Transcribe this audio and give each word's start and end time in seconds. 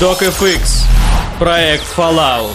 DocFX. 0.00 0.86
Проект 1.38 1.84
Fallout. 1.96 2.50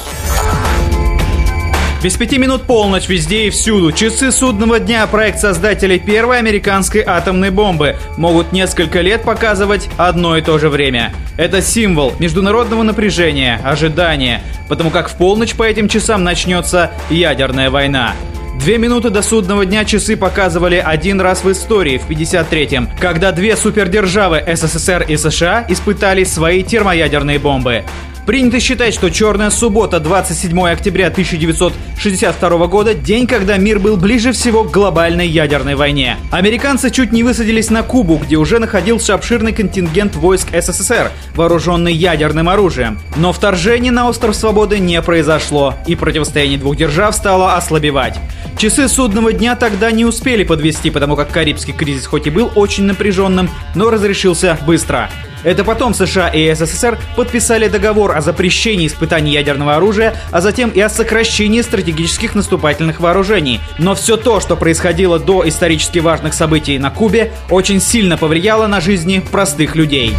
Без 2.03 2.17
пяти 2.17 2.37
минут 2.37 2.63
полночь 2.63 3.07
везде 3.07 3.47
и 3.47 3.49
всюду. 3.49 3.93
Часы 3.93 4.33
судного 4.33 4.77
дня 4.77 5.07
проект 5.07 5.39
создателей 5.39 5.99
первой 5.99 6.39
американской 6.39 7.01
атомной 7.01 7.49
бомбы 7.51 7.95
могут 8.17 8.51
несколько 8.51 8.99
лет 8.99 9.23
показывать 9.23 9.87
одно 9.95 10.35
и 10.35 10.41
то 10.41 10.59
же 10.59 10.67
время. 10.67 11.13
Это 11.37 11.61
символ 11.61 12.13
международного 12.19 12.83
напряжения, 12.83 13.61
ожидания, 13.63 14.41
потому 14.67 14.89
как 14.89 15.09
в 15.09 15.15
полночь 15.15 15.55
по 15.55 15.63
этим 15.63 15.87
часам 15.87 16.25
начнется 16.25 16.91
ядерная 17.09 17.69
война. 17.69 18.15
Две 18.59 18.77
минуты 18.77 19.09
до 19.09 19.21
судного 19.21 19.65
дня 19.65 19.85
часы 19.85 20.17
показывали 20.17 20.83
один 20.85 21.21
раз 21.21 21.45
в 21.45 21.51
истории, 21.51 21.97
в 21.97 22.09
53-м, 22.09 22.89
когда 22.99 23.31
две 23.31 23.55
супердержавы 23.55 24.43
СССР 24.45 25.05
и 25.07 25.15
США 25.15 25.65
испытали 25.69 26.25
свои 26.25 26.61
термоядерные 26.61 27.39
бомбы. 27.39 27.85
Принято 28.29 28.59
считать, 28.59 28.93
что 28.93 29.09
Черная 29.09 29.49
суббота, 29.49 29.99
27 29.99 30.69
октября 30.69 31.07
1962 31.07 32.67
года, 32.67 32.93
день, 32.93 33.25
когда 33.25 33.57
мир 33.57 33.79
был 33.79 33.97
ближе 33.97 34.33
всего 34.33 34.63
к 34.63 34.71
глобальной 34.71 35.27
ядерной 35.27 35.73
войне. 35.73 36.15
Американцы 36.29 36.91
чуть 36.91 37.11
не 37.11 37.23
высадились 37.23 37.71
на 37.71 37.81
Кубу, 37.81 38.17
где 38.17 38.35
уже 38.35 38.59
находился 38.59 39.15
обширный 39.15 39.51
контингент 39.51 40.15
войск 40.15 40.49
СССР, 40.53 41.11
вооруженный 41.33 41.91
ядерным 41.91 42.49
оружием. 42.49 42.99
Но 43.15 43.33
вторжение 43.33 43.91
на 43.91 44.07
остров 44.07 44.35
Свободы 44.35 44.77
не 44.77 45.01
произошло, 45.01 45.73
и 45.87 45.95
противостояние 45.95 46.59
двух 46.59 46.75
держав 46.75 47.15
стало 47.15 47.55
ослабевать. 47.55 48.19
Часы 48.59 48.87
судного 48.89 49.33
дня 49.33 49.55
тогда 49.55 49.89
не 49.89 50.05
успели 50.05 50.43
подвести, 50.43 50.91
потому 50.91 51.15
как 51.15 51.31
Карибский 51.31 51.73
кризис 51.73 52.05
хоть 52.05 52.27
и 52.27 52.29
был 52.29 52.51
очень 52.53 52.83
напряженным, 52.83 53.49
но 53.73 53.89
разрешился 53.89 54.55
быстро. 54.67 55.09
Это 55.43 55.63
потом 55.63 55.93
США 55.93 56.27
и 56.27 56.53
СССР 56.53 56.99
подписали 57.15 57.67
договор 57.67 58.15
о 58.15 58.21
запрещении 58.21 58.87
испытаний 58.87 59.31
ядерного 59.31 59.75
оружия, 59.75 60.15
а 60.31 60.41
затем 60.41 60.69
и 60.69 60.79
о 60.79 60.89
сокращении 60.89 61.61
стратегических 61.61 62.35
наступательных 62.35 62.99
вооружений. 62.99 63.59
Но 63.77 63.95
все 63.95 64.17
то, 64.17 64.39
что 64.39 64.55
происходило 64.55 65.19
до 65.19 65.47
исторически 65.47 65.99
важных 65.99 66.33
событий 66.33 66.77
на 66.77 66.89
Кубе, 66.89 67.31
очень 67.49 67.81
сильно 67.81 68.17
повлияло 68.17 68.67
на 68.67 68.81
жизни 68.81 69.19
простых 69.31 69.75
людей. 69.75 70.13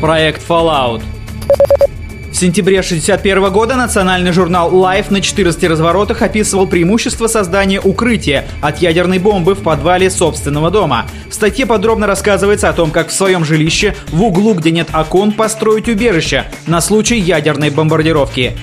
Проект 0.00 0.42
Fallout 0.46 1.02
в 2.36 2.38
сентябре 2.38 2.80
1961 2.80 3.50
года 3.50 3.76
национальный 3.76 4.30
журнал 4.30 4.70
Life 4.70 5.06
на 5.08 5.22
14 5.22 5.64
разворотах 5.64 6.20
описывал 6.20 6.66
преимущество 6.66 7.28
создания 7.28 7.80
укрытия 7.80 8.46
от 8.60 8.82
ядерной 8.82 9.18
бомбы 9.18 9.54
в 9.54 9.62
подвале 9.62 10.10
собственного 10.10 10.70
дома. 10.70 11.06
В 11.30 11.32
статье 11.32 11.64
подробно 11.64 12.06
рассказывается 12.06 12.68
о 12.68 12.74
том, 12.74 12.90
как 12.90 13.08
в 13.08 13.12
своем 13.14 13.42
жилище 13.42 13.96
в 14.08 14.22
углу, 14.22 14.52
где 14.52 14.70
нет 14.70 14.88
окон, 14.92 15.32
построить 15.32 15.88
убежище 15.88 16.44
на 16.66 16.82
случай 16.82 17.18
ядерной 17.18 17.70
бомбардировки. 17.70 18.54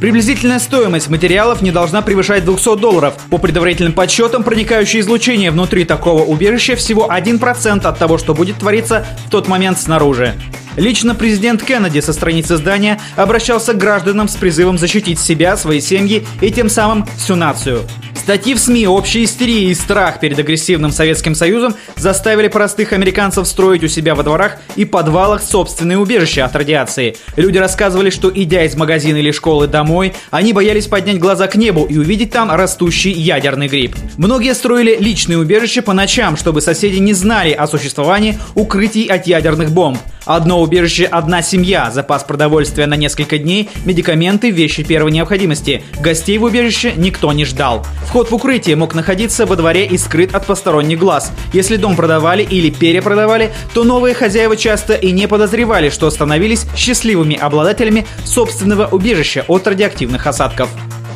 Приблизительная 0.00 0.58
стоимость 0.60 1.10
материалов 1.10 1.60
не 1.60 1.70
должна 1.70 2.00
превышать 2.00 2.46
200 2.46 2.78
долларов. 2.78 3.14
По 3.28 3.36
предварительным 3.36 3.92
подсчетам, 3.92 4.42
проникающее 4.42 5.02
излучение 5.02 5.50
внутри 5.50 5.84
такого 5.84 6.22
убежища 6.22 6.74
всего 6.74 7.06
1% 7.10 7.86
от 7.86 7.98
того, 7.98 8.16
что 8.16 8.32
будет 8.32 8.56
твориться 8.56 9.06
в 9.26 9.30
тот 9.30 9.46
момент 9.46 9.78
снаружи. 9.78 10.34
Лично 10.76 11.14
президент 11.14 11.62
Кеннеди 11.62 12.00
со 12.00 12.14
страницы 12.14 12.56
здания 12.56 12.98
обращался 13.14 13.74
к 13.74 13.78
гражданам 13.78 14.28
с 14.28 14.36
призывом 14.36 14.78
защитить 14.78 15.20
себя, 15.20 15.58
свои 15.58 15.82
семьи 15.82 16.26
и 16.40 16.50
тем 16.50 16.70
самым 16.70 17.06
всю 17.18 17.36
нацию. 17.36 17.82
Статьи 18.30 18.54
в 18.54 18.60
СМИ, 18.60 18.86
общая 18.86 19.24
истерия 19.24 19.64
и 19.64 19.74
страх 19.74 20.20
перед 20.20 20.38
агрессивным 20.38 20.92
Советским 20.92 21.34
Союзом 21.34 21.74
заставили 21.96 22.46
простых 22.46 22.92
американцев 22.92 23.44
строить 23.48 23.82
у 23.82 23.88
себя 23.88 24.14
во 24.14 24.22
дворах 24.22 24.58
и 24.76 24.84
подвалах 24.84 25.42
собственные 25.42 25.98
убежища 25.98 26.44
от 26.44 26.54
радиации. 26.54 27.16
Люди 27.34 27.58
рассказывали, 27.58 28.08
что 28.08 28.30
идя 28.32 28.62
из 28.62 28.76
магазина 28.76 29.16
или 29.16 29.32
школы 29.32 29.66
домой, 29.66 30.14
они 30.30 30.52
боялись 30.52 30.86
поднять 30.86 31.18
глаза 31.18 31.48
к 31.48 31.56
небу 31.56 31.84
и 31.86 31.98
увидеть 31.98 32.30
там 32.30 32.52
растущий 32.52 33.10
ядерный 33.10 33.66
гриб. 33.66 33.96
Многие 34.16 34.54
строили 34.54 34.96
личные 35.00 35.38
убежища 35.38 35.82
по 35.82 35.92
ночам, 35.92 36.36
чтобы 36.36 36.60
соседи 36.60 36.98
не 36.98 37.14
знали 37.14 37.50
о 37.50 37.66
существовании 37.66 38.38
укрытий 38.54 39.06
от 39.06 39.26
ядерных 39.26 39.72
бомб. 39.72 39.98
Одно 40.24 40.60
убежище, 40.60 41.04
одна 41.04 41.42
семья, 41.42 41.90
запас 41.90 42.24
продовольствия 42.24 42.86
на 42.86 42.94
несколько 42.94 43.38
дней, 43.38 43.70
медикаменты, 43.84 44.50
вещи 44.50 44.82
первой 44.82 45.12
необходимости. 45.12 45.82
Гостей 46.00 46.38
в 46.38 46.44
убежище 46.44 46.92
никто 46.96 47.32
не 47.32 47.44
ждал. 47.44 47.86
Вход 48.06 48.30
в 48.30 48.34
укрытие 48.34 48.76
мог 48.76 48.94
находиться 48.94 49.46
во 49.46 49.56
дворе 49.56 49.86
и 49.86 49.96
скрыт 49.98 50.34
от 50.34 50.46
посторонних 50.46 50.98
глаз. 50.98 51.32
Если 51.52 51.76
дом 51.76 51.96
продавали 51.96 52.42
или 52.42 52.70
перепродавали, 52.70 53.52
то 53.74 53.84
новые 53.84 54.14
хозяева 54.14 54.56
часто 54.56 54.94
и 54.94 55.10
не 55.12 55.26
подозревали, 55.26 55.90
что 55.90 56.10
становились 56.10 56.66
счастливыми 56.76 57.36
обладателями 57.36 58.06
собственного 58.24 58.86
убежища 58.86 59.44
от 59.48 59.66
радиоактивных 59.66 60.26
осадков. 60.26 60.70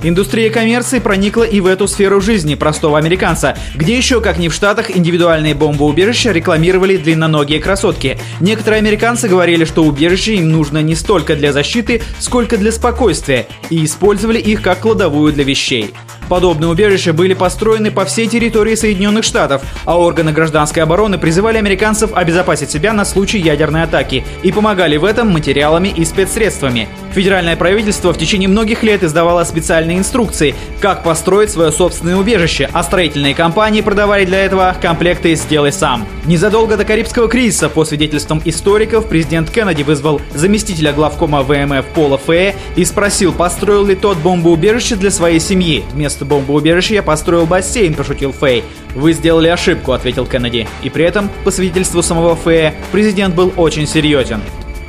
Индустрия 0.07 0.51
коммерции 0.51 0.99
проникла 0.99 1.45
и 1.45 1.61
в 1.61 1.67
эту 1.67 1.89
сферу 1.89 2.21
жизни 2.21 2.57
простого 2.57 2.99
американца, 2.99 3.57
где 3.75 3.97
еще, 3.97 4.21
как 4.21 4.37
ни 4.37 4.49
в 4.49 4.53
Штатах, 4.53 4.95
индивидуальные 4.95 5.55
бомбоубежища 5.55 6.31
рекламировали 6.31 6.99
длинноногие 6.99 7.59
красотки. 7.59 8.19
Некоторые 8.39 8.81
американцы 8.81 9.29
говорили, 9.29 9.65
что 9.65 9.83
убежище 9.83 10.35
им 10.35 10.51
нужно 10.51 10.83
не 10.83 10.95
столько 10.95 11.37
для 11.37 11.55
защиты, 11.55 12.03
сколько 12.19 12.59
для 12.59 12.71
спокойствия, 12.71 13.47
и 13.71 13.83
использовали 13.83 14.39
их 14.39 14.61
как 14.61 14.81
кладовую 14.81 15.33
для 15.33 15.45
вещей. 15.45 15.95
Подобные 16.29 16.69
убежища 16.69 17.15
были 17.15 17.33
построены 17.33 17.91
по 17.91 18.05
всей 18.05 18.27
территории 18.27 18.75
Соединенных 18.75 19.25
Штатов, 19.25 19.63
а 19.87 19.99
органы 19.99 20.33
гражданской 20.33 20.83
обороны 20.83 21.17
призывали 21.17 21.57
американцев 21.57 22.13
обезопасить 22.13 22.71
себя 22.71 22.93
на 22.93 23.07
случай 23.07 23.39
ядерной 23.39 23.85
атаки 23.85 24.23
и 24.43 24.53
помогали 24.53 24.99
в 24.99 25.05
этом 25.05 25.31
материалами 25.31 25.89
и 25.89 26.05
спецсредствами. 26.05 26.89
Федеральное 27.15 27.55
правительство 27.55 28.13
в 28.13 28.19
течение 28.19 28.49
многих 28.49 28.83
лет 28.83 29.05
издавало 29.05 29.45
специальные 29.45 29.99
инструкции, 29.99 30.53
как 30.81 31.05
построить 31.05 31.49
свое 31.49 31.71
собственное 31.71 32.17
убежище, 32.17 32.69
а 32.73 32.83
строительные 32.83 33.37
компании 33.37 33.83
продавали 33.83 34.25
для 34.25 34.45
этого 34.45 34.75
комплекты 34.83 35.37
«Сделай 35.37 35.73
сам». 35.73 36.09
Незадолго 36.27 36.77
до 36.77 36.85
Карибского 36.85 37.29
кризиса, 37.29 37.69
по 37.69 37.85
свидетельствам 37.85 38.43
историков, 38.45 39.09
президент 39.09 39.49
Кеннеди 39.49 39.85
вызвал 39.85 40.21
заместителя 40.35 40.93
главкома 40.93 41.43
ВМФ 41.43 41.85
Пола 41.95 42.19
Фея 42.19 42.57
и 42.75 42.85
спросил, 42.85 43.33
построил 43.33 43.87
ли 43.87 43.95
тот 43.95 44.19
бомбоубежище 44.19 44.97
для 44.97 45.13
своей 45.13 45.39
семьи. 45.39 45.85
Вместо 45.93 46.25
бомбоубежища 46.25 46.95
я 46.95 47.05
построил 47.05 47.47
бассейн»,– 47.47 47.95
пошутил 47.95 48.33
Фэй. 48.33 48.65
«Вы 48.97 49.13
сделали 49.13 49.47
ошибку»,– 49.47 49.93
ответил 49.93 50.27
Кеннеди. 50.27 50.67
И 50.83 50.91
при 50.91 51.05
этом, 51.05 51.31
по 51.45 51.53
свидетельству 51.53 52.03
самого 52.03 52.35
Фэя, 52.35 52.75
президент 52.91 53.37
был 53.37 53.53
очень 53.57 53.87
серьезен. 53.87 54.41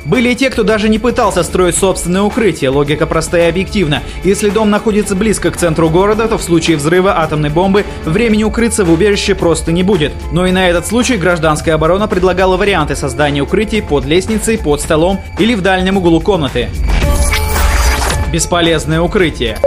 Были 0.06 0.30
и 0.30 0.36
те, 0.36 0.50
кто 0.50 0.62
даже 0.62 0.88
не 0.88 1.00
пытался 1.00 1.42
строить 1.42 1.76
собственное 1.76 2.22
укрытие. 2.22 2.70
Логика 2.70 3.06
простая 3.06 3.46
и 3.46 3.50
объективна. 3.50 4.02
Если 4.22 4.50
дом 4.50 4.70
находится 4.70 5.16
близко 5.16 5.50
к 5.50 5.56
центру 5.56 5.90
города, 5.90 6.28
то 6.28 6.38
в 6.38 6.42
случае 6.42 6.76
взрыва 6.76 7.18
атомной 7.18 7.50
бомбы 7.50 7.84
времени 8.04 8.44
укрыться 8.44 8.84
в 8.84 8.92
убежище 8.92 9.34
просто 9.34 9.72
не 9.72 9.82
будет. 9.82 10.12
Но 10.30 10.46
и 10.46 10.52
на 10.52 10.68
этот 10.68 10.86
случай 10.86 11.16
гражданская 11.16 11.74
оборона 11.74 12.06
предлагала 12.06 12.56
варианты 12.56 12.94
создания 12.94 13.40
укрытий 13.40 13.82
под 13.82 14.04
лестницей, 14.04 14.58
под 14.58 14.80
столом 14.80 15.20
или 15.40 15.54
в 15.54 15.60
дальнем 15.60 15.96
углу 15.96 16.20
комнаты. 16.20 16.68
Бесполезное 18.32 19.00
укрытие. 19.00 19.58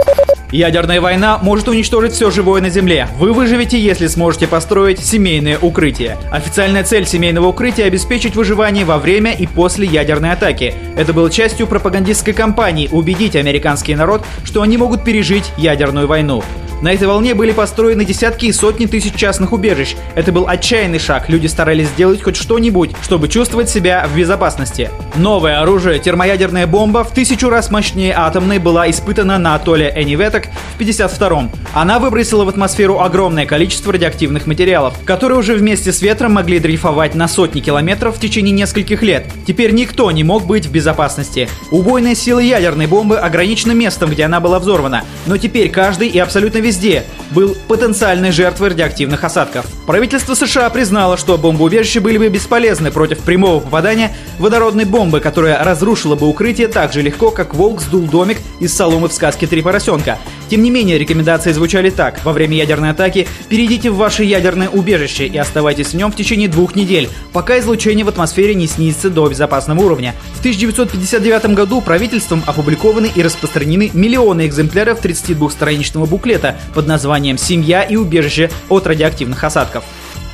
Ядерная 0.52 1.00
война 1.00 1.38
может 1.38 1.68
уничтожить 1.68 2.12
все 2.12 2.30
живое 2.32 2.60
на 2.60 2.70
Земле. 2.70 3.06
Вы 3.18 3.32
выживете, 3.32 3.78
если 3.78 4.08
сможете 4.08 4.48
построить 4.48 4.98
семейное 4.98 5.58
укрытие. 5.58 6.16
Официальная 6.32 6.82
цель 6.82 7.06
семейного 7.06 7.46
укрытия– 7.46 7.84
обеспечить 7.86 8.34
выживание 8.34 8.84
во 8.84 8.98
время 8.98 9.32
и 9.32 9.46
после 9.46 9.86
ядерной 9.86 10.32
атаки. 10.32 10.74
Это 10.96 11.12
было 11.12 11.30
частью 11.30 11.68
пропагандистской 11.68 12.34
кампании– 12.34 12.88
убедить 12.92 13.36
американский 13.36 13.94
народ, 13.94 14.24
что 14.44 14.62
они 14.62 14.76
могут 14.76 15.04
пережить 15.04 15.52
ядерную 15.56 16.08
войну. 16.08 16.42
На 16.82 16.92
этой 16.94 17.06
волне 17.06 17.34
были 17.34 17.52
построены 17.52 18.06
десятки 18.06 18.46
и 18.46 18.52
сотни 18.52 18.86
тысяч 18.86 19.14
частных 19.14 19.52
убежищ. 19.52 19.96
Это 20.14 20.32
был 20.32 20.48
отчаянный 20.48 20.98
шаг. 20.98 21.28
Люди 21.28 21.46
старались 21.46 21.88
сделать 21.88 22.22
хоть 22.22 22.36
что-нибудь, 22.36 22.92
чтобы 23.02 23.28
чувствовать 23.28 23.68
себя 23.68 24.08
в 24.10 24.16
безопасности. 24.16 24.90
Новое 25.16 25.60
оружие, 25.60 25.98
термоядерная 25.98 26.66
бомба, 26.66 27.04
в 27.04 27.12
тысячу 27.12 27.50
раз 27.50 27.70
мощнее 27.70 28.14
атомной, 28.16 28.58
была 28.58 28.88
испытана 28.88 29.38
на 29.38 29.56
атолле 29.56 29.92
Эниветок 29.94 30.46
в 30.76 30.80
52-м. 30.80 31.50
Она 31.74 31.98
выбросила 31.98 32.44
в 32.44 32.48
атмосферу 32.48 33.00
огромное 33.00 33.44
количество 33.44 33.92
радиоактивных 33.92 34.46
материалов, 34.46 34.94
которые 35.04 35.38
уже 35.38 35.54
вместе 35.54 35.92
с 35.92 36.00
ветром 36.00 36.32
могли 36.32 36.58
дрейфовать 36.60 37.14
на 37.14 37.28
сотни 37.28 37.60
километров 37.60 38.16
в 38.16 38.20
течение 38.20 38.52
нескольких 38.52 39.02
лет. 39.02 39.26
Теперь 39.46 39.72
никто 39.72 40.10
не 40.10 40.24
мог 40.24 40.46
быть 40.46 40.66
в 40.66 40.72
безопасности. 40.72 41.48
Убойная 41.70 42.14
сила 42.14 42.38
ядерной 42.38 42.86
бомбы 42.86 43.18
ограничена 43.18 43.72
местом, 43.72 44.10
где 44.10 44.24
она 44.24 44.40
была 44.40 44.58
взорвана. 44.58 45.04
Но 45.26 45.36
теперь 45.36 45.70
каждый 45.70 46.08
и 46.08 46.18
абсолютно 46.18 46.58
весь 46.58 46.69
везде 46.70 47.02
был 47.32 47.56
потенциальной 47.66 48.30
жертвой 48.30 48.68
радиоактивных 48.68 49.24
осадков. 49.24 49.66
Правительство 49.86 50.34
США 50.34 50.70
признало, 50.70 51.16
что 51.16 51.36
бомбоубежища 51.36 52.00
были 52.00 52.16
бы 52.16 52.28
бесполезны 52.28 52.92
против 52.92 53.18
прямого 53.20 53.58
попадания 53.58 54.14
водородной 54.38 54.84
бомбы, 54.84 55.18
которая 55.18 55.64
разрушила 55.64 56.14
бы 56.14 56.28
укрытие 56.28 56.68
так 56.68 56.92
же 56.92 57.02
легко, 57.02 57.32
как 57.32 57.54
волк 57.54 57.80
сдул 57.80 58.02
домик 58.02 58.38
из 58.60 58.72
соломы 58.72 59.08
в 59.08 59.12
сказке 59.12 59.48
«Три 59.48 59.62
поросенка». 59.62 60.18
Тем 60.50 60.64
не 60.64 60.70
менее, 60.70 60.98
рекомендации 60.98 61.52
звучали 61.52 61.90
так. 61.90 62.24
Во 62.24 62.32
время 62.32 62.56
ядерной 62.56 62.90
атаки 62.90 63.28
перейдите 63.48 63.88
в 63.90 63.96
ваше 63.96 64.24
ядерное 64.24 64.68
убежище 64.68 65.28
и 65.28 65.38
оставайтесь 65.38 65.88
в 65.88 65.94
нем 65.94 66.10
в 66.10 66.16
течение 66.16 66.48
двух 66.48 66.74
недель, 66.74 67.08
пока 67.32 67.60
излучение 67.60 68.04
в 68.04 68.08
атмосфере 68.08 68.56
не 68.56 68.66
снизится 68.66 69.10
до 69.10 69.28
безопасного 69.28 69.80
уровня. 69.80 70.12
В 70.34 70.40
1959 70.40 71.54
году 71.54 71.80
правительством 71.80 72.42
опубликованы 72.46 73.08
и 73.14 73.22
распространены 73.22 73.92
миллионы 73.94 74.44
экземпляров 74.46 75.00
32-страничного 75.04 76.06
буклета 76.06 76.56
под 76.74 76.88
названием 76.88 77.38
«Семья 77.38 77.84
и 77.84 77.94
убежище 77.94 78.50
от 78.68 78.88
радиоактивных 78.88 79.44
осадков». 79.44 79.84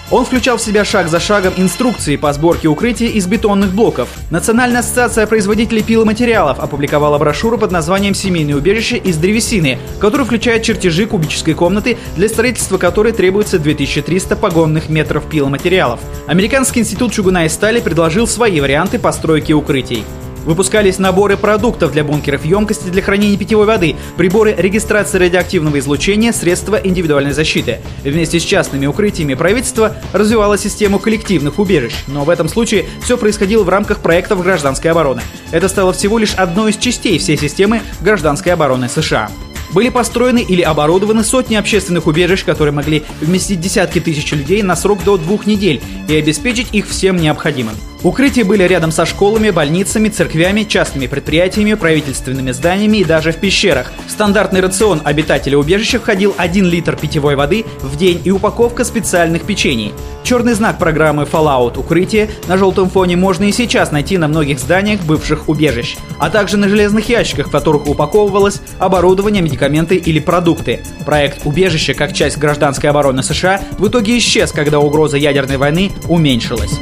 Он 0.08 0.25
включал 0.25 0.56
в 0.56 0.62
себя 0.62 0.85
шаг 0.85 1.08
за 1.08 1.19
шагом 1.19 1.55
инструкции 1.56 2.14
по 2.14 2.32
сборке 2.32 2.69
укрытия 2.69 3.08
из 3.08 3.26
бетонных 3.26 3.73
блоков. 3.73 4.08
Национальная 4.31 4.81
ассоциация 4.81 5.26
производителей 5.26 5.82
пиломатериалов 5.82 6.61
опубликовала 6.61 7.19
брошюру 7.19 7.58
под 7.58 7.73
названием 7.73 8.14
«Семейное 8.14 8.55
убежище 8.55 8.99
из 8.99 9.17
древесины», 9.17 9.79
которая 9.99 10.25
включает 10.25 10.62
чертежи 10.62 11.06
кубической 11.06 11.55
комнаты, 11.55 11.97
для 12.17 12.29
строительства 12.29 12.79
которой 12.79 13.12
требуется 13.12 13.58
2300 13.58 14.37
погонных 14.37 14.88
метров 14.88 15.25
пиломатериалов. 15.29 15.99
Американский 16.29 16.81
институт 16.81 17.12
чугуна 17.12 17.47
и 17.47 17.49
стали 17.49 17.81
предложил 17.81 18.29
свои 18.29 18.61
варианты 18.61 19.00
постройки 19.00 19.53
укрытий. 19.53 20.05
Выпускались 20.46 20.98
наборы 20.98 21.37
продуктов 21.37 21.90
для 21.90 22.04
бункеров, 22.04 22.44
емкости 22.44 22.88
для 22.88 23.02
хранения 23.02 23.37
питьевой 23.37 23.66
воды, 23.66 23.96
приборы 24.16 24.54
регистрации 24.56 25.19
радиоактивного 25.19 25.81
излучения, 25.81 26.32
средства 26.32 26.76
индивидуальной 26.76 27.32
защиты. 27.32 27.81
Вместе 28.04 28.38
с 28.38 28.44
частными 28.44 28.87
укрытиями 28.87 29.34
правительство 29.34 29.96
развивало 30.12 30.56
систему 30.56 31.00
коллективных 31.00 31.58
убежищ, 31.58 31.94
но 32.06 32.25
в 32.25 32.31
этом 32.31 32.48
случае 32.48 32.87
все 33.02 33.19
происходило 33.19 33.64
в 33.64 33.69
рамках 33.69 33.98
проектов 33.98 34.43
гражданской 34.43 34.93
обороны. 34.93 35.20
Это 35.50 35.69
стало 35.69 35.93
всего 35.93 36.16
лишь 36.16 36.34
одной 36.34 36.70
из 36.70 36.76
частей 36.76 37.19
всей 37.19 37.37
системы 37.37 37.82
гражданской 38.00 38.52
обороны 38.52 38.88
США. 38.88 39.28
Были 39.72 39.88
построены 39.88 40.43
или 40.43 40.62
оборудованы 40.62 41.25
сотни 41.25 41.56
общественных 41.56 42.06
убежищ, 42.06 42.44
которые 42.44 42.72
могли 42.72 43.02
вместить 43.20 43.60
десятки 43.60 44.00
тысяч 44.00 44.31
людей 44.31 44.62
на 44.62 44.76
срок 44.76 45.02
до 45.04 45.16
двух 45.16 45.46
недель 45.46 45.82
и 46.08 46.14
обеспечить 46.14 46.69
их 46.72 46.88
всем 46.88 47.16
необходимым. 47.16 47.75
Укрытия 48.02 48.44
были 48.44 48.62
рядом 48.62 48.93
со 48.93 49.06
школами, 49.06 49.50
больницами, 49.50 50.08
церквями, 50.08 50.62
частными 50.64 51.06
предприятиями, 51.06 51.75
правительственными 51.75 52.52
зданиями 52.52 52.98
и 52.98 53.04
даже 53.04 53.32
в 53.32 53.37
пещерах. 53.37 53.93
Стандартный 54.08 54.60
рацион 54.60 55.00
обитателя 55.02 55.58
убежища 55.58 55.98
входил 55.98 56.34
1 56.37 56.64
литр 56.66 56.96
питьевой 56.96 57.37
воды 57.37 57.64
в 57.81 57.96
день 57.96 58.20
и 58.25 58.31
упаковка 58.31 58.84
специальных 58.84 59.43
печений. 59.43 59.93
Черный 60.22 60.54
знак 60.54 60.78
программы 60.78 61.22
Fallout 61.22 61.78
«Укрытие» 61.78 62.28
на 62.48 62.58
желтом 62.58 62.90
фоне 62.90 63.16
можно 63.16 63.44
и 63.44 63.52
сейчас 63.52 63.93
найти 63.93 64.19
на 64.19 64.28
многих 64.28 64.58
зданиях 64.58 65.00
бывших 65.02 65.48
убежищ, 65.48 65.96
а 66.19 66.31
также 66.31 66.56
на 66.56 66.69
железных 66.69 67.08
ящиках, 67.08 67.48
в 67.48 67.50
которых 67.50 67.87
упаковывалось 67.87 68.60
оборудование, 68.78 69.43
медикаменты 69.43 69.96
или 69.96 70.19
продукты. 70.19 70.81
Проект 71.04 71.46
«Убежище» 71.46 71.94
как 71.94 72.12
часть 72.12 72.38
гражданской 72.38 72.90
обороны 72.90 73.22
США 73.22 73.60
в 73.78 73.87
итоге 73.87 74.19
исчез, 74.19 74.52
когда 74.52 74.81
угроза 74.81 75.16
ядерной 75.16 75.56
войны 75.56 75.93
уменьшилась. 76.08 76.81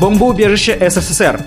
Бомбоубежище 0.00 0.78
СССР. 0.88 1.42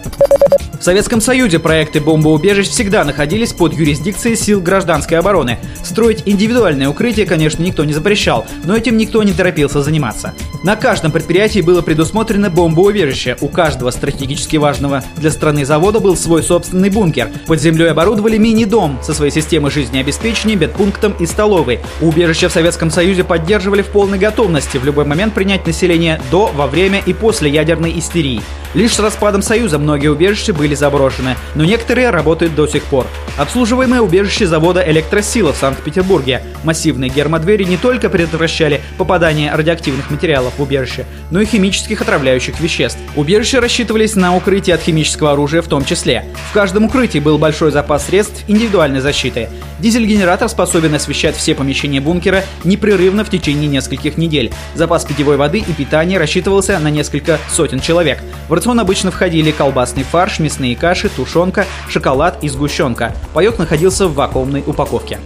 В 0.79 0.83
Советском 0.83 1.21
Союзе 1.21 1.57
проекты 1.57 1.99
бомбоубежищ 1.99 2.67
всегда 2.67 3.03
находились 3.03 3.51
под 3.51 3.73
юрисдикцией 3.73 4.35
сил 4.35 4.61
гражданской 4.61 5.17
обороны. 5.17 5.57
Строить 5.83 6.21
индивидуальное 6.27 6.87
укрытие, 6.87 7.25
конечно, 7.25 7.63
никто 7.63 7.83
не 7.83 7.93
запрещал, 7.93 8.45
но 8.63 8.77
этим 8.77 8.95
никто 8.95 9.23
не 9.23 9.33
торопился 9.33 9.81
заниматься. 9.81 10.35
На 10.63 10.77
каждом 10.77 11.11
предприятии 11.11 11.59
было 11.59 11.81
предусмотрено 11.81 12.49
бомбоубежище. 12.49 13.35
У 13.41 13.49
каждого 13.49 13.91
стратегически 13.91 14.55
важного 14.55 15.03
для 15.17 15.29
страны 15.29 15.65
завода 15.65 15.99
был 15.99 16.15
свой 16.15 16.41
собственный 16.41 16.89
бункер. 16.89 17.29
Под 17.47 17.59
землей 17.59 17.91
оборудовали 17.91 18.37
мини-дом 18.37 18.97
со 19.03 19.13
своей 19.13 19.31
системой 19.31 19.71
жизнеобеспечения, 19.71 20.55
медпунктом 20.55 21.15
и 21.19 21.25
столовой. 21.25 21.81
Убежища 21.99 22.47
в 22.47 22.53
Советском 22.53 22.91
Союзе 22.91 23.25
поддерживали 23.25 23.81
в 23.81 23.87
полной 23.87 24.17
готовности 24.17 24.77
в 24.77 24.85
любой 24.85 25.03
момент 25.03 25.33
принять 25.33 25.67
население 25.67 26.21
до, 26.31 26.49
во 26.55 26.67
время 26.67 27.01
и 27.05 27.11
после 27.11 27.49
ядерной 27.49 27.99
истерии. 27.99 28.41
Лишь 28.73 28.93
с 28.93 28.99
распадом 28.99 29.41
Союза 29.41 29.77
многие 29.77 30.07
убежища 30.07 30.53
были 30.53 30.75
заброшены, 30.75 31.35
но 31.55 31.65
некоторые 31.65 32.09
работают 32.09 32.55
до 32.55 32.67
сих 32.67 32.83
пор. 32.83 33.05
Обслуживаемое 33.37 34.01
убежище 34.01 34.47
завода 34.47 34.83
«Электросила» 34.89 35.53
в 35.53 35.57
Санкт-Петербурге. 35.57 36.41
Массивные 36.63 37.09
гермодвери 37.09 37.65
не 37.65 37.77
только 37.77 38.09
предотвращали 38.09 38.81
попадание 38.97 39.53
радиоактивных 39.53 40.09
материалов 40.09 40.52
в 40.57 40.61
убежище, 40.61 41.05
но 41.31 41.41
и 41.41 41.45
химических 41.45 42.01
отравляющих 42.01 42.59
веществ. 42.59 42.99
Убежища 43.15 43.61
рассчитывались 43.61 44.15
на 44.15 44.35
укрытие 44.35 44.75
от 44.75 44.81
химического 44.81 45.31
оружия 45.31 45.61
в 45.61 45.67
том 45.67 45.85
числе. 45.85 46.25
В 46.49 46.53
каждом 46.53 46.85
укрытии 46.85 47.19
был 47.19 47.37
большой 47.37 47.71
запас 47.71 48.05
средств 48.05 48.43
индивидуальной 48.47 48.99
защиты. 48.99 49.49
Дизель-генератор 49.79 50.47
способен 50.49 50.93
освещать 50.95 51.35
все 51.35 51.55
помещения 51.55 51.99
бункера 51.99 52.43
непрерывно 52.63 53.25
в 53.25 53.29
течение 53.29 53.67
нескольких 53.67 54.17
недель. 54.17 54.51
Запас 54.75 55.03
питьевой 55.05 55.37
воды 55.37 55.59
и 55.59 55.73
питания 55.73 56.17
рассчитывался 56.17 56.79
на 56.79 56.89
несколько 56.89 57.39
сотен 57.49 57.79
человек. 57.79 58.19
В 58.47 58.53
рацион 58.53 58.79
обычно 58.79 59.11
входили 59.11 59.51
колбасный 59.51 60.03
фарш, 60.03 60.39
мясные 60.39 60.75
каши, 60.75 61.09
тушенка, 61.09 61.65
шоколад 61.89 62.43
и 62.43 62.49
сгущенка. 62.49 63.15
Паек 63.33 63.57
находился 63.57 64.07
в 64.07 64.13
вакуумной 64.13 64.63
упаковке. 64.65 65.19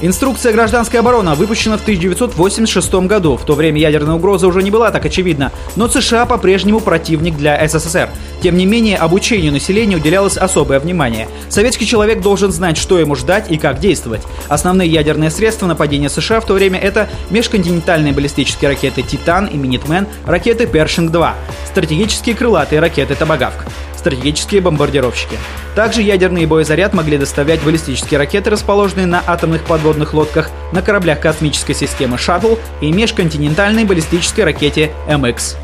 Инструкция 0.00 0.52
гражданской 0.52 1.00
обороны 1.00 1.34
выпущена 1.34 1.78
в 1.78 1.82
1986 1.82 2.94
году. 3.06 3.36
В 3.36 3.44
то 3.44 3.54
время 3.54 3.80
ядерная 3.80 4.16
угроза 4.16 4.48
уже 4.48 4.62
не 4.62 4.70
была 4.70 4.90
так 4.90 5.04
очевидна, 5.06 5.52
но 5.76 5.88
США 5.88 6.26
по-прежнему 6.26 6.80
противник 6.80 7.36
для 7.36 7.66
СССР. 7.66 8.08
Тем 8.42 8.56
не 8.56 8.66
менее, 8.66 8.96
обучению 8.96 9.52
населения 9.52 9.96
уделялось 9.96 10.36
особое 10.36 10.80
внимание. 10.80 11.28
Советский 11.48 11.86
человек 11.86 12.20
должен 12.20 12.50
знать, 12.50 12.76
что 12.76 12.98
ему 12.98 13.14
ждать 13.14 13.50
и 13.50 13.56
как 13.56 13.78
действовать. 13.78 14.22
Основные 14.48 14.88
ядерные 14.88 15.30
средства 15.30 15.66
нападения 15.66 16.08
США 16.08 16.40
в 16.40 16.46
то 16.46 16.54
время 16.54 16.78
это 16.78 17.08
межконтинентальные 17.30 18.12
баллистические 18.12 18.70
ракеты 18.70 19.02
«Титан» 19.02 19.46
и 19.46 19.56
«Минитмен», 19.56 20.06
ракеты 20.26 20.66
«Першинг-2», 20.66 21.32
стратегические 21.68 22.34
крылатые 22.34 22.80
ракеты 22.80 23.14
«Табагавк» 23.14 23.64
стратегические 24.04 24.60
бомбардировщики. 24.60 25.38
Также 25.74 26.02
ядерный 26.02 26.44
боезаряд 26.44 26.92
могли 26.92 27.16
доставлять 27.16 27.62
баллистические 27.62 28.18
ракеты, 28.18 28.50
расположенные 28.50 29.06
на 29.06 29.22
атомных 29.26 29.64
подводных 29.64 30.12
лодках, 30.12 30.50
на 30.72 30.82
кораблях 30.82 31.20
космической 31.20 31.72
системы 31.72 32.18
«Шаттл» 32.18 32.56
и 32.82 32.92
межконтинентальной 32.92 33.84
баллистической 33.84 34.44
ракете 34.44 34.92
«МХ». 35.08 35.56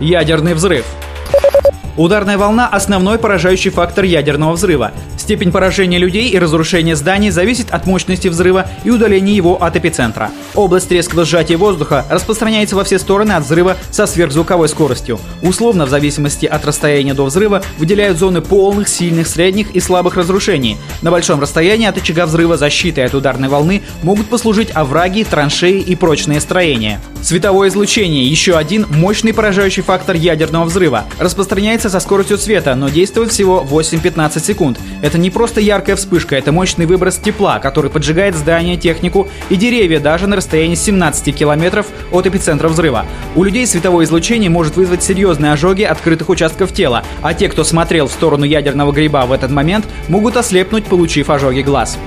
Ядерный 0.00 0.54
взрыв– 0.54 0.86
Ударная 1.96 2.36
волна– 2.36 2.68
основной 2.72 3.18
поражающий 3.18 3.70
фактор 3.70 4.04
ядерного 4.04 4.52
взрыва. 4.52 4.92
Степень 5.26 5.50
поражения 5.50 5.98
людей 5.98 6.28
и 6.28 6.38
разрушения 6.38 6.94
зданий 6.94 7.30
зависит 7.30 7.72
от 7.72 7.84
мощности 7.84 8.28
взрыва 8.28 8.70
и 8.84 8.90
удаления 8.90 9.34
его 9.34 9.60
от 9.60 9.74
эпицентра. 9.74 10.30
Область 10.54 10.88
резкого 10.92 11.24
сжатия 11.24 11.56
воздуха 11.56 12.06
распространяется 12.08 12.76
во 12.76 12.84
все 12.84 12.96
стороны 13.00 13.32
от 13.32 13.42
взрыва 13.42 13.76
со 13.90 14.06
сверхзвуковой 14.06 14.68
скоростью. 14.68 15.18
Условно, 15.42 15.86
в 15.86 15.90
зависимости 15.90 16.46
от 16.46 16.64
расстояния 16.64 17.12
до 17.12 17.24
взрыва, 17.24 17.64
выделяют 17.76 18.18
зоны 18.18 18.40
полных, 18.40 18.86
сильных, 18.86 19.26
средних 19.26 19.72
и 19.72 19.80
слабых 19.80 20.14
разрушений. 20.14 20.76
На 21.02 21.10
большом 21.10 21.40
расстоянии 21.40 21.88
от 21.88 21.96
очага 21.96 22.26
взрыва 22.26 22.56
защитой 22.56 23.04
от 23.04 23.14
ударной 23.14 23.48
волны 23.48 23.82
могут 24.04 24.28
послужить 24.28 24.70
овраги, 24.74 25.26
траншеи 25.28 25.80
и 25.80 25.96
прочные 25.96 26.38
строения. 26.38 27.00
Световое 27.20 27.70
излучение– 27.70 28.24
еще 28.30 28.56
один 28.56 28.86
мощный 28.90 29.34
поражающий 29.34 29.82
фактор 29.82 30.14
ядерного 30.14 30.66
взрыва. 30.66 31.06
Распространяется 31.18 31.90
со 31.90 31.98
скоростью 31.98 32.38
света, 32.38 32.76
но 32.76 32.88
действует 32.88 33.32
всего 33.32 33.66
8-15 33.68 34.44
секунд. 34.44 34.78
Это 35.02 35.15
не 35.16 35.30
просто 35.30 35.60
яркая 35.60 35.96
вспышка, 35.96 36.36
это 36.36 36.52
мощный 36.52 36.86
выброс 36.86 37.16
тепла, 37.16 37.58
который 37.58 37.90
поджигает 37.90 38.34
здания, 38.34 38.76
технику 38.76 39.28
и 39.50 39.56
деревья 39.56 40.00
даже 40.00 40.26
на 40.26 40.36
расстоянии 40.36 40.74
17 40.74 41.34
километров 41.34 41.86
от 42.10 42.26
эпицентра 42.26 42.68
взрыва. 42.68 43.06
У 43.34 43.44
людей 43.44 43.66
световое 43.66 44.04
излучение 44.04 44.50
может 44.50 44.76
вызвать 44.76 45.02
серьезные 45.02 45.52
ожоги 45.52 45.82
открытых 45.82 46.28
участков 46.28 46.72
тела, 46.72 47.02
а 47.22 47.34
те, 47.34 47.48
кто 47.48 47.64
смотрел 47.64 48.08
в 48.08 48.12
сторону 48.12 48.44
ядерного 48.44 48.92
гриба 48.92 49.26
в 49.26 49.32
этот 49.32 49.50
момент, 49.50 49.86
могут 50.08 50.36
ослепнуть, 50.36 50.84
получив 50.84 51.30
ожоги 51.30 51.60
глаз. 51.60 51.98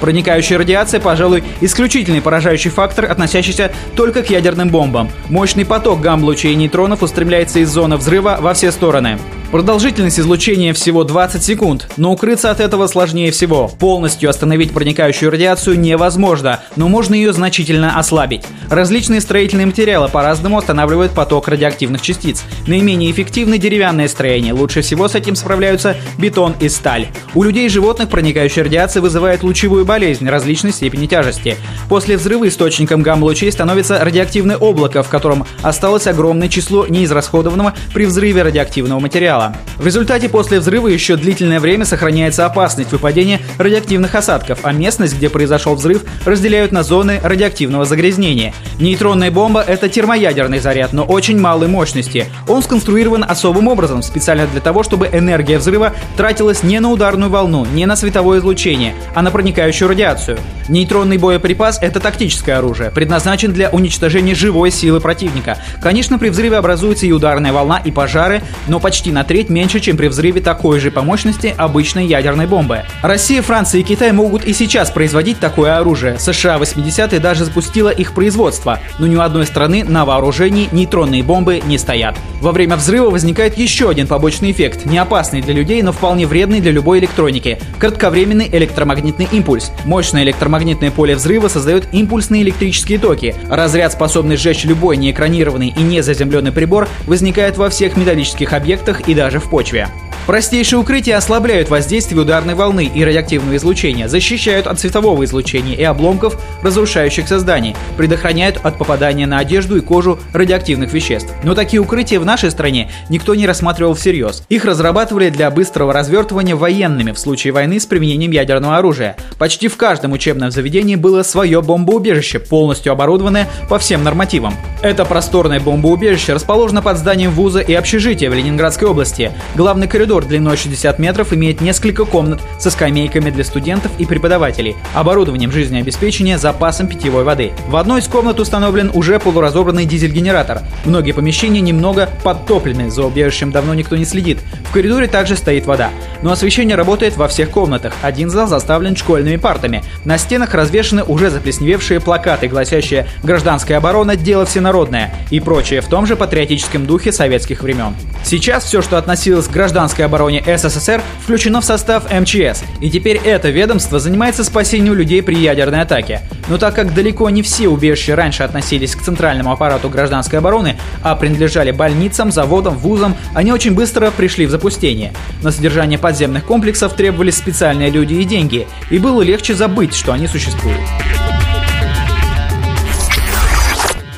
Проникающая 0.00 0.58
радиация, 0.58 0.98
пожалуй, 0.98 1.44
исключительный 1.60 2.22
поражающий 2.22 2.70
фактор, 2.70 3.04
относящийся 3.04 3.70
только 3.96 4.22
к 4.22 4.30
ядерным 4.30 4.70
бомбам. 4.70 5.10
Мощный 5.28 5.66
поток 5.66 6.00
гамма-лучей 6.00 6.52
и 6.52 6.56
нейтронов 6.56 7.02
устремляется 7.02 7.60
из 7.60 7.68
зоны 7.68 7.96
взрыва 7.96 8.38
во 8.40 8.54
все 8.54 8.72
стороны. 8.72 9.18
Продолжительность 9.50 10.20
излучения 10.20 10.72
всего 10.72 11.02
20 11.02 11.42
секунд, 11.42 11.88
но 11.96 12.12
укрыться 12.12 12.52
от 12.52 12.60
этого 12.60 12.86
сложнее 12.86 13.32
всего. 13.32 13.66
Полностью 13.80 14.30
остановить 14.30 14.72
проникающую 14.72 15.28
радиацию 15.28 15.78
невозможно, 15.80 16.60
но 16.76 16.86
можно 16.86 17.16
ее 17.16 17.32
значительно 17.32 17.98
ослабить. 17.98 18.44
Различные 18.70 19.20
строительные 19.20 19.66
материалы 19.66 20.08
по-разному 20.08 20.58
останавливают 20.58 21.10
поток 21.10 21.48
радиоактивных 21.48 22.00
частиц. 22.00 22.44
Наименее 22.68 23.10
эффективны 23.10 23.58
деревянные 23.58 24.08
строения, 24.08 24.52
лучше 24.52 24.82
всего 24.82 25.08
с 25.08 25.16
этим 25.16 25.34
справляются 25.34 25.96
бетон 26.16 26.54
и 26.60 26.68
сталь. 26.68 27.08
У 27.34 27.42
людей 27.42 27.66
и 27.66 27.70
животных 27.70 28.08
проникающая 28.08 28.62
радиация 28.62 29.02
вызывает 29.02 29.42
лучевую 29.42 29.84
болезнь 29.84 30.28
различной 30.28 30.72
степени 30.72 31.06
тяжести. 31.06 31.56
После 31.88 32.16
взрыва 32.16 32.46
источником 32.46 33.02
гамма-лучей 33.02 33.50
становится 33.50 33.98
радиоактивное 33.98 34.58
облако, 34.58 35.02
в 35.02 35.08
котором 35.08 35.44
осталось 35.62 36.06
огромное 36.06 36.48
число 36.48 36.86
неизрасходованного 36.86 37.74
при 37.92 38.06
взрыве 38.06 38.44
радиоактивного 38.44 39.00
материала 39.00 39.39
потенциала. 39.40 39.54
В 39.78 39.86
результате 39.86 40.28
после 40.28 40.60
взрыва 40.60 40.88
еще 40.88 41.16
длительное 41.16 41.58
время 41.58 41.86
сохраняется 41.86 42.44
опасность 42.44 42.92
выпадения 42.92 43.40
радиоактивных 43.56 44.14
осадков, 44.14 44.60
а 44.62 44.72
местность, 44.72 45.16
где 45.16 45.30
произошел 45.30 45.74
взрыв, 45.74 46.02
разделяют 46.26 46.70
на 46.70 46.82
зоны 46.82 47.18
радиоактивного 47.22 47.86
загрязнения. 47.86 48.52
Нейтронная 48.78 49.30
бомба— 49.30 49.62
это 49.66 49.88
термоядерный 49.88 50.58
заряд, 50.58 50.92
но 50.92 51.04
очень 51.04 51.40
малой 51.40 51.68
мощности. 51.68 52.26
Он 52.46 52.62
сконструирован 52.62 53.24
особым 53.26 53.68
образом, 53.68 54.02
специально 54.02 54.46
для 54.46 54.60
того, 54.60 54.82
чтобы 54.82 55.08
энергия 55.10 55.58
взрыва 55.58 55.94
тратилась 56.16 56.62
не 56.62 56.78
на 56.78 56.90
ударную 56.90 57.30
волну, 57.30 57.64
не 57.64 57.86
на 57.86 57.96
световое 57.96 58.40
излучение, 58.40 58.94
а 59.14 59.22
на 59.22 59.30
проникающую 59.30 59.88
радиацию. 59.88 60.38
Нейтронный 60.68 61.16
боеприпас— 61.16 61.78
это 61.82 62.00
тактическое 62.00 62.58
оружие, 62.58 62.90
предназначен 62.90 63.52
для 63.52 63.70
уничтожения 63.70 64.34
живой 64.34 64.70
силы 64.70 65.00
противника. 65.00 65.58
Конечно, 65.82 66.18
при 66.18 66.28
взрыве 66.28 66.58
образуется 66.58 67.06
и 67.06 67.12
ударная 67.12 67.52
волна, 67.52 67.78
и 67.78 67.90
пожары, 67.90 68.42
но 68.68 68.78
почти 68.78 69.10
на 69.10 69.24
треть 69.30 69.48
меньше, 69.48 69.78
чем 69.78 69.96
при 69.96 70.08
взрыве 70.08 70.40
такой 70.40 70.80
же 70.80 70.90
по 70.90 71.02
мощности 71.02 71.54
обычной 71.56 72.04
ядерной 72.04 72.48
бомбы. 72.48 72.82
Россия, 73.00 73.42
Франция 73.42 73.80
и 73.80 73.84
Китай 73.84 74.10
могут 74.10 74.44
и 74.44 74.52
сейчас 74.52 74.90
производить 74.90 75.38
такое 75.38 75.78
оружие. 75.78 76.18
США 76.18 76.58
в 76.58 76.62
80-е 76.62 77.20
даже 77.20 77.44
запустила 77.44 77.90
их 77.90 78.12
производство, 78.12 78.80
но 78.98 79.06
ни 79.06 79.14
у 79.14 79.20
одной 79.20 79.46
страны 79.46 79.84
на 79.84 80.04
вооружении 80.04 80.68
нейтронные 80.72 81.22
бомбы 81.22 81.62
не 81.64 81.78
стоят. 81.78 82.16
Во 82.40 82.50
время 82.50 82.74
взрыва 82.74 83.08
возникает 83.10 83.56
еще 83.56 83.88
один 83.88 84.08
побочный 84.08 84.50
эффект, 84.50 84.84
не 84.84 84.98
опасный 84.98 85.42
для 85.42 85.54
людей, 85.54 85.80
но 85.82 85.92
вполне 85.92 86.26
вредный 86.26 86.60
для 86.60 86.72
любой 86.72 86.98
электроники– 86.98 87.60
кратковременный 87.78 88.48
электромагнитный 88.50 89.28
импульс. 89.30 89.70
Мощное 89.84 90.24
электромагнитное 90.24 90.90
поле 90.90 91.14
взрыва 91.14 91.46
создает 91.46 91.86
импульсные 91.92 92.42
электрические 92.42 92.98
токи. 92.98 93.36
Разряд, 93.48 93.92
способный 93.92 94.36
сжечь 94.36 94.64
любой 94.64 94.96
неэкранированный 94.96 95.68
и 95.68 95.82
незаземленный 95.82 96.50
прибор, 96.50 96.88
возникает 97.06 97.58
во 97.58 97.70
всех 97.70 97.96
металлических 97.96 98.52
объектах 98.54 99.06
и 99.08 99.19
даже 99.20 99.38
в 99.38 99.50
почве. 99.50 99.86
Простейшие 100.30 100.78
укрытия 100.78 101.16
ослабляют 101.16 101.70
воздействие 101.70 102.22
ударной 102.22 102.54
волны 102.54 102.88
и 102.94 103.04
радиоактивного 103.04 103.56
излучения, 103.56 104.06
защищают 104.06 104.68
от 104.68 104.78
светового 104.78 105.24
излучения 105.24 105.74
и 105.74 105.82
обломков 105.82 106.40
разрушающих 106.62 107.26
созданий, 107.26 107.74
предохраняют 107.96 108.60
от 108.62 108.78
попадания 108.78 109.26
на 109.26 109.38
одежду 109.38 109.76
и 109.76 109.80
кожу 109.80 110.20
радиоактивных 110.32 110.92
веществ. 110.92 111.34
Но 111.42 111.56
такие 111.56 111.80
укрытия 111.82 112.20
в 112.20 112.24
нашей 112.24 112.52
стране 112.52 112.92
никто 113.08 113.34
не 113.34 113.44
рассматривал 113.44 113.94
всерьез. 113.94 114.44
Их 114.48 114.64
разрабатывали 114.64 115.30
для 115.30 115.50
быстрого 115.50 115.92
развертывания 115.92 116.54
военными 116.54 117.10
в 117.10 117.18
случае 117.18 117.52
войны 117.52 117.80
с 117.80 117.86
применением 117.86 118.30
ядерного 118.30 118.76
оружия. 118.76 119.16
Почти 119.36 119.66
в 119.66 119.76
каждом 119.76 120.12
учебном 120.12 120.52
заведении 120.52 120.94
было 120.94 121.24
свое 121.24 121.60
бомбоубежище, 121.60 122.38
полностью 122.38 122.92
оборудованное 122.92 123.48
по 123.68 123.80
всем 123.80 124.04
нормативам. 124.04 124.54
Это 124.80 125.04
просторное 125.04 125.58
бомбоубежище 125.58 126.34
расположено 126.34 126.82
под 126.82 126.98
зданием 126.98 127.32
вуза 127.32 127.58
и 127.58 127.74
общежития 127.74 128.30
в 128.30 128.34
Ленинградской 128.34 128.86
области. 128.86 129.32
Главный 129.56 129.88
коридор 129.88 130.19
Коридор 130.20 130.28
длиной 130.28 130.56
60 130.58 130.98
метров 130.98 131.32
имеет 131.32 131.62
несколько 131.62 132.04
комнат 132.04 132.42
со 132.58 132.70
скамейками 132.70 133.30
для 133.30 133.42
студентов 133.42 133.90
и 133.98 134.04
преподавателей, 134.04 134.76
оборудованием 134.94 135.50
жизнеобеспечения, 135.50 136.36
запасом 136.36 136.88
питьевой 136.88 137.24
воды. 137.24 137.52
В 137.68 137.76
одной 137.76 138.00
из 138.00 138.08
комнат 138.08 138.38
установлен 138.38 138.90
уже 138.92 139.18
полуразобранный 139.18 139.86
дизель-генератор. 139.86 140.60
Многие 140.84 141.12
помещения 141.12 141.62
немного 141.62 142.10
подтоплены, 142.22 142.90
за 142.90 143.04
убежищем 143.04 143.50
давно 143.50 143.72
никто 143.72 143.96
не 143.96 144.04
следит. 144.04 144.38
В 144.68 144.72
коридоре 144.72 145.06
также 145.06 145.36
стоит 145.36 145.64
вода. 145.64 145.90
Но 146.22 146.32
освещение 146.32 146.76
работает 146.76 147.16
во 147.16 147.26
всех 147.26 147.50
комнатах. 147.50 147.94
Один 148.02 148.28
зал 148.28 148.46
заставлен 148.46 148.96
школьными 148.96 149.36
партами. 149.36 149.82
На 150.04 150.18
стенах 150.18 150.52
развешаны 150.52 151.02
уже 151.02 151.30
заплесневевшие 151.30 152.00
плакаты, 152.00 152.46
гласящие 152.46 153.06
«Гражданская 153.22 153.78
оборона– 153.78 154.16
дело 154.16 154.44
всенародное» 154.44 155.14
и 155.30 155.40
прочее 155.40 155.80
в 155.80 155.86
том 155.86 156.04
же 156.04 156.14
патриотическом 156.14 156.84
духе 156.84 157.10
советских 157.10 157.62
времен. 157.62 157.94
Сейчас 158.22 158.64
все, 158.64 158.82
что 158.82 158.98
относилось 158.98 159.48
к 159.48 159.50
гражданской 159.50 160.04
обороне 160.10 160.42
СССР, 160.44 161.00
включено 161.22 161.60
в 161.60 161.64
состав 161.64 162.10
МЧС, 162.12 162.64
и 162.80 162.90
теперь 162.90 163.16
это 163.16 163.48
ведомство 163.50 164.00
занимается 164.00 164.42
спасением 164.42 164.94
людей 164.94 165.22
при 165.22 165.36
ядерной 165.36 165.82
атаке. 165.82 166.22
Но 166.48 166.58
так 166.58 166.74
как 166.74 166.92
далеко 166.94 167.30
не 167.30 167.42
все 167.42 167.68
убежища 167.68 168.16
раньше 168.16 168.42
относились 168.42 168.96
к 168.96 169.02
центральному 169.02 169.52
аппарату 169.52 169.88
гражданской 169.88 170.40
обороны, 170.40 170.76
а 171.02 171.14
принадлежали 171.14 171.70
больницам, 171.70 172.32
заводам, 172.32 172.76
вузам, 172.76 173.16
они 173.34 173.52
очень 173.52 173.74
быстро 173.74 174.10
пришли 174.10 174.46
в 174.46 174.50
запустение. 174.50 175.12
На 175.42 175.52
содержание 175.52 175.98
подземных 175.98 176.44
комплексов 176.44 176.94
требовались 176.94 177.36
специальные 177.36 177.90
люди 177.90 178.14
и 178.14 178.24
деньги, 178.24 178.66
и 178.90 178.98
было 178.98 179.22
легче 179.22 179.54
забыть, 179.54 179.94
что 179.94 180.12
они 180.12 180.26
существуют. 180.26 180.80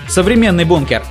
Современный 0.08 0.64
бункер. 0.64 1.02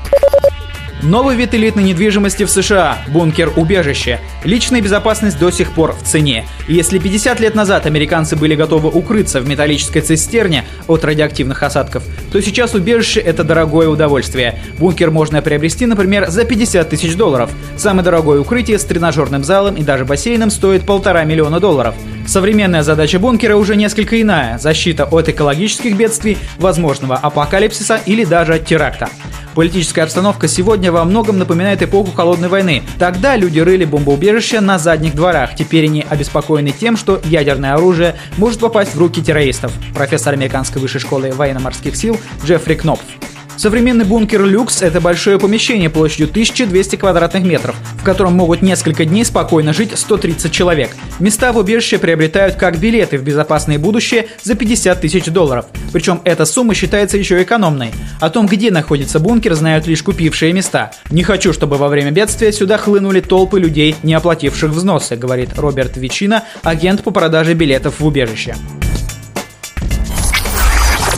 Новый 1.04 1.36
вид 1.36 1.56
элитной 1.56 1.82
недвижимости 1.84 2.44
в 2.44 2.52
США– 2.52 3.00
бункер-убежище. 3.08 4.20
Личная 4.44 4.82
безопасность 4.82 5.40
до 5.40 5.50
сих 5.50 5.72
пор 5.72 5.94
в 5.94 6.04
цене. 6.04 6.46
Если 6.68 7.00
50 7.00 7.40
лет 7.40 7.56
назад 7.56 7.88
американцы 7.88 8.36
были 8.36 8.54
готовы 8.54 8.90
укрыться 8.90 9.42
в 9.42 9.48
металлической 9.48 10.02
цистерне 10.02 10.64
от 10.86 11.04
радиоактивных 11.04 11.64
осадков, 11.64 12.04
то 12.32 12.40
сейчас 12.40 12.76
убежище– 12.76 13.20
это 13.22 13.44
дорогое 13.44 13.88
удовольствие. 13.88 14.60
Бункер 14.78 15.10
можно 15.10 15.42
приобрести, 15.42 15.88
например, 15.88 16.30
за 16.30 16.46
50 16.46 16.88
тысяч 16.88 17.16
долларов. 17.16 17.50
Самое 17.78 18.04
дорогое 18.04 18.40
укрытие 18.40 18.78
с 18.78 18.84
тренажерным 18.84 19.44
залом 19.44 19.76
и 19.76 19.84
даже 19.84 20.06
бассейном 20.06 20.52
стоит 20.52 20.86
полтора 20.86 21.24
миллиона 21.24 21.60
долларов. 21.60 21.96
Современная 22.28 22.84
задача 22.84 23.18
бункера 23.18 23.56
уже 23.56 23.76
несколько 23.76 24.22
иная– 24.22 24.58
защита 24.60 25.06
от 25.06 25.30
экологических 25.30 25.98
бедствий, 25.98 26.38
возможного 26.60 27.16
апокалипсиса 27.16 28.00
или 28.06 28.24
даже 28.24 28.60
теракта. 28.60 29.10
Политическая 29.54 30.04
обстановка 30.04 30.48
сегодня 30.48 30.92
во 30.92 31.04
многом 31.04 31.38
напоминает 31.38 31.82
эпоху 31.82 32.12
Холодной 32.12 32.48
войны. 32.48 32.84
Тогда 32.98 33.36
люди 33.36 33.60
рыли 33.60 33.86
бомбоубежища 33.86 34.62
на 34.62 34.80
задних 34.80 35.14
дворах. 35.14 35.56
Теперь 35.56 35.86
они 35.86 36.06
обеспокоены 36.10 36.72
тем, 36.72 36.96
что 36.96 37.20
ядерное 37.26 37.74
оружие 37.74 38.16
может 38.38 38.60
попасть 38.60 38.96
в 38.96 39.00
руки 39.00 39.22
террористов. 39.22 39.74
Профессор 39.94 40.34
Американской 40.34 40.82
высшей 40.82 41.02
школы 41.02 41.32
военно-морских 41.32 41.96
сил 41.96 42.18
Джеффри 42.44 42.76
Кнопф. 42.76 43.02
Современный 43.62 44.06
бункер 44.06 44.44
«Люкс»— 44.44 44.82
это 44.82 45.00
большое 45.00 45.38
помещение 45.38 45.88
площадью 45.88 46.30
1200 46.30 46.96
квадратных 46.96 47.44
метров, 47.44 47.76
в 48.00 48.04
котором 48.04 48.34
могут 48.34 48.64
несколько 48.64 49.06
дней 49.06 49.24
спокойно 49.24 49.72
жить 49.72 49.92
130 49.94 50.52
человек. 50.52 50.90
Места 51.20 51.54
в 51.54 51.58
убежище 51.58 52.00
приобретают 52.00 52.56
как 52.56 52.80
билеты 52.80 53.20
в 53.20 53.24
безопасное 53.24 53.78
будущее 53.78 54.30
за 54.42 54.56
50 54.56 55.02
тысяч 55.02 55.26
долларов. 55.26 55.68
Причем 55.94 56.22
эта 56.24 56.46
сумма 56.46 56.74
считается 56.74 57.20
еще 57.20 57.40
экономной. 57.44 57.92
О 58.20 58.32
том, 58.32 58.48
где 58.48 58.72
находится 58.72 59.20
бункер, 59.20 59.54
знают 59.54 59.86
лишь 59.86 60.02
купившие 60.02 60.54
места. 60.54 60.90
«Не 61.12 61.22
хочу, 61.22 61.54
чтобы 61.54 61.78
во 61.78 61.88
время 61.88 62.10
бедствия 62.10 62.52
сюда 62.52 62.80
хлынули 62.80 63.22
толпы 63.22 63.60
людей, 63.60 63.96
не 64.02 64.16
оплативших 64.16 64.72
взносы», 64.72 65.16
говорит 65.16 65.50
Роберт 65.60 65.98
Вичина, 65.98 66.46
агент 66.64 67.04
по 67.04 67.12
продаже 67.12 67.54
билетов 67.54 68.00
в 68.00 68.06
убежище. 68.08 68.56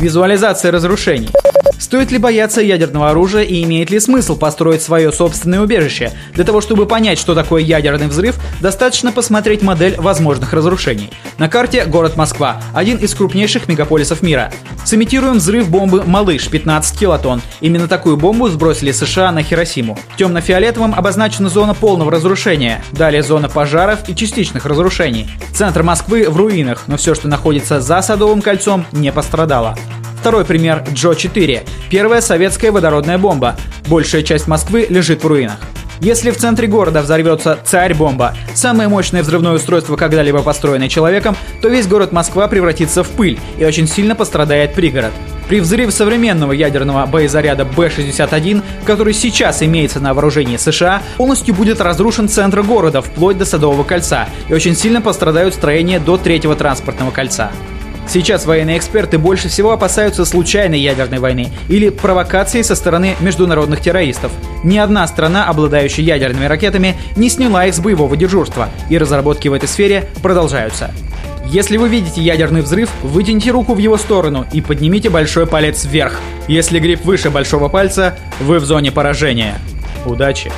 Визуализация 0.01 0.73
разрушений. 0.73 1.29
Стоит 1.93 2.11
ли 2.11 2.17
бояться 2.17 2.59
ядерного 2.59 3.11
оружия 3.11 3.43
и 3.43 3.63
имеет 3.63 3.91
ли 3.91 3.99
смысл 3.99 4.35
построить 4.35 4.81
свое 4.81 5.11
собственное 5.11 5.61
убежище? 5.61 6.11
Для 6.33 6.43
того, 6.43 6.59
чтобы 6.59 6.87
понять, 6.87 7.19
что 7.19 7.35
такое 7.35 7.61
ядерный 7.61 8.07
взрыв, 8.07 8.35
достаточно 8.61 9.11
посмотреть 9.11 9.61
модель 9.61 9.95
возможных 9.99 10.53
разрушений. 10.53 11.11
На 11.37 11.49
карте 11.49 11.85
город 11.85 12.15
Москва, 12.15 12.59
один 12.73 12.97
из 12.97 13.13
крупнейших 13.13 13.67
мегаполисов 13.67 14.23
мира. 14.23 14.51
Сымитируем 14.83 15.35
взрыв 15.35 15.69
бомбы 15.69 16.01
«Малыш» 16.03 16.49
15 16.49 16.97
килотонн. 16.99 17.43
Именно 17.61 17.87
такую 17.87 18.17
бомбу 18.17 18.49
сбросили 18.49 18.91
США 18.91 19.31
на 19.31 19.43
Хиросиму. 19.43 19.95
Темно-фиолетовым 20.17 20.95
обозначена 20.95 21.47
зона 21.47 21.75
полного 21.75 22.09
разрушения, 22.09 22.83
далее 22.91 23.21
зона 23.21 23.49
пожаров 23.49 24.09
и 24.09 24.15
частичных 24.15 24.65
разрушений. 24.65 25.29
Центр 25.53 25.83
Москвы 25.83 26.27
в 26.27 26.37
руинах, 26.37 26.85
но 26.87 26.97
все, 26.97 27.13
что 27.13 27.27
находится 27.27 27.81
за 27.81 28.01
Садовым 28.01 28.41
кольцом, 28.41 28.83
не 28.93 29.11
пострадало. 29.11 29.77
Второй 30.23 30.45
пример– 30.45 30.85
Джо-4, 30.93 31.67
первая 31.89 32.21
советская 32.21 32.71
водородная 32.71 33.17
бомба. 33.17 33.57
Большая 33.89 34.23
часть 34.23 34.47
Москвы 34.47 34.87
лежит 34.89 35.21
в 35.21 35.27
руинах. 35.27 35.57
Если 35.99 36.31
в 36.31 36.37
центре 36.37 36.65
города 36.65 37.01
взорвется 37.01 37.59
«Царь-бомба», 37.61 38.33
самое 38.53 38.87
мощное 38.87 39.21
взрывное 39.21 39.51
устройство, 39.51 39.97
когда-либо 39.97 40.41
построенное 40.41 40.87
человеком, 40.87 41.35
то 41.61 41.67
весь 41.67 41.87
город 41.87 42.13
Москва 42.13 42.47
превратится 42.47 43.03
в 43.03 43.09
пыль 43.09 43.37
и 43.57 43.65
очень 43.65 43.85
сильно 43.85 44.15
пострадает 44.15 44.75
пригород. 44.75 45.11
При 45.49 45.59
взрыве 45.59 45.91
современного 45.91 46.53
ядерного 46.53 47.05
боезаряда 47.05 47.65
Б-61, 47.65 48.63
который 48.85 49.13
сейчас 49.13 49.61
имеется 49.61 49.99
на 49.99 50.13
вооружении 50.13 50.55
США, 50.55 51.01
полностью 51.17 51.53
будет 51.53 51.81
разрушен 51.81 52.29
центр 52.29 52.61
города 52.61 53.01
вплоть 53.01 53.37
до 53.37 53.43
Садового 53.43 53.83
кольца 53.83 54.29
и 54.47 54.53
очень 54.53 54.77
сильно 54.77 55.01
пострадают 55.01 55.53
строения 55.53 55.99
до 55.99 56.15
третьего 56.15 56.55
транспортного 56.55 57.11
кольца. 57.11 57.51
Сейчас 58.07 58.45
военные 58.45 58.77
эксперты 58.77 59.17
больше 59.17 59.49
всего 59.49 59.71
опасаются 59.71 60.25
случайной 60.25 60.79
ядерной 60.79 61.19
войны 61.19 61.51
или 61.69 61.89
провокации 61.89 62.61
со 62.61 62.75
стороны 62.75 63.15
международных 63.21 63.81
террористов. 63.81 64.31
Ни 64.63 64.77
одна 64.77 65.07
страна, 65.07 65.47
обладающая 65.47 66.03
ядерными 66.03 66.45
ракетами, 66.45 66.95
не 67.15 67.29
сняла 67.29 67.65
их 67.65 67.73
с 67.73 67.79
боевого 67.79 68.15
дежурства, 68.15 68.69
и 68.89 68.97
разработки 68.97 69.47
в 69.47 69.53
этой 69.53 69.67
сфере 69.67 70.09
продолжаются. 70.21 70.91
Если 71.45 71.77
вы 71.77 71.89
видите 71.89 72.21
ядерный 72.21 72.61
взрыв, 72.61 72.89
вытяните 73.03 73.51
руку 73.51 73.73
в 73.73 73.77
его 73.77 73.97
сторону 73.97 74.45
и 74.53 74.61
поднимите 74.61 75.09
большой 75.09 75.45
палец 75.45 75.85
вверх. 75.85 76.19
Если 76.47 76.79
гриб 76.79 77.03
выше 77.03 77.29
большого 77.29 77.67
пальца, 77.67 78.17
вы 78.39 78.59
в 78.59 78.65
зоне 78.65 78.91
поражения. 78.91 79.55
Удачи! 80.05 80.51